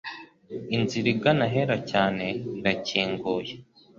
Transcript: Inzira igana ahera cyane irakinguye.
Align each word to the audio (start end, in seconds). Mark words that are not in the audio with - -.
Inzira 0.75 1.07
igana 1.13 1.45
ahera 1.49 1.75
cyane 1.91 2.25
irakinguye. 2.59 3.53